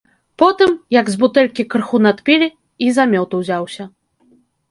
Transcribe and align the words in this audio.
Потым, 0.41 0.71
як 0.99 1.09
з 1.15 1.19
бутэлькі 1.23 1.65
крыху 1.73 1.97
надпілі, 2.07 2.47
і 2.85 2.89
за 2.95 3.03
мёд 3.13 3.29
узяўся. 3.43 3.83